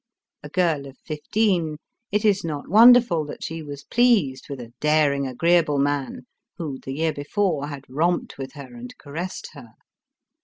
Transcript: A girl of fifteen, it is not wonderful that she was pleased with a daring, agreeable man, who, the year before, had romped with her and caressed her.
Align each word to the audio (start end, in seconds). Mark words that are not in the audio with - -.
A 0.41 0.49
girl 0.49 0.87
of 0.87 0.97
fifteen, 0.97 1.77
it 2.11 2.25
is 2.25 2.43
not 2.43 2.67
wonderful 2.67 3.23
that 3.25 3.43
she 3.43 3.61
was 3.61 3.83
pleased 3.83 4.47
with 4.49 4.59
a 4.59 4.73
daring, 4.79 5.27
agreeable 5.27 5.77
man, 5.77 6.25
who, 6.57 6.79
the 6.79 6.93
year 6.95 7.13
before, 7.13 7.67
had 7.67 7.83
romped 7.87 8.39
with 8.39 8.53
her 8.53 8.73
and 8.75 8.97
caressed 8.97 9.49
her. 9.53 9.73